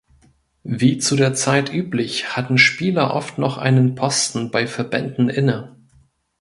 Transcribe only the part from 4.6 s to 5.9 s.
Verbänden inne.